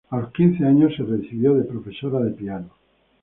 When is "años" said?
0.65-0.93